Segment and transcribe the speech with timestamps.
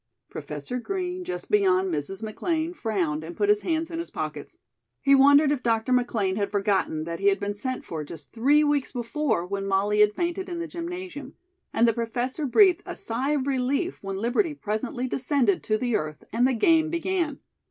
[0.31, 2.23] Professor Green, just beyond Mrs.
[2.23, 4.57] McLean, frowned, and put his hands in his pockets.
[4.99, 5.91] He wondered if Dr.
[5.93, 9.99] McLean had forgotten that he had been sent for just three weeks before when Molly
[9.99, 11.35] had fainted in the gymnasium,
[11.71, 16.23] and the Professor breathed a sigh of relief when Liberty presently descended to the earth
[16.33, 17.37] and the game began.